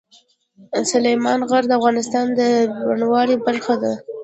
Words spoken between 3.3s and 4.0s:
برخه ده.